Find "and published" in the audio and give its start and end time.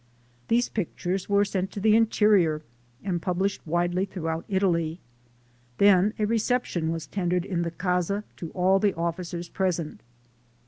3.03-3.61